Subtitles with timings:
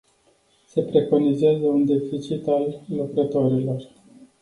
[0.65, 3.87] Se preconizează un deficit al lucrătorilor.